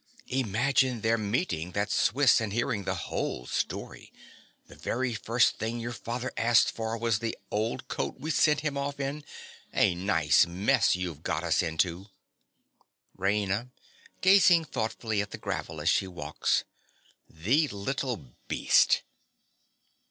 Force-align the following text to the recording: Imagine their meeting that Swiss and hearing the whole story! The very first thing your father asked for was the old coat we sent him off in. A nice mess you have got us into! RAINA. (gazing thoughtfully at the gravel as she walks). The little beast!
Imagine 0.29 1.01
their 1.01 1.19
meeting 1.19 1.73
that 1.73 1.91
Swiss 1.91 2.41
and 2.41 2.51
hearing 2.53 2.85
the 2.85 2.95
whole 2.95 3.45
story! 3.45 4.11
The 4.65 4.73
very 4.75 5.13
first 5.13 5.59
thing 5.59 5.79
your 5.79 5.91
father 5.91 6.31
asked 6.35 6.71
for 6.71 6.97
was 6.97 7.19
the 7.19 7.37
old 7.51 7.87
coat 7.87 8.19
we 8.19 8.31
sent 8.31 8.61
him 8.61 8.79
off 8.79 8.99
in. 8.99 9.23
A 9.71 9.93
nice 9.93 10.47
mess 10.47 10.95
you 10.95 11.09
have 11.09 11.21
got 11.21 11.43
us 11.43 11.61
into! 11.61 12.07
RAINA. 13.15 13.69
(gazing 14.21 14.65
thoughtfully 14.65 15.21
at 15.21 15.29
the 15.29 15.37
gravel 15.37 15.79
as 15.79 15.89
she 15.89 16.07
walks). 16.07 16.63
The 17.29 17.67
little 17.67 18.33
beast! 18.47 19.03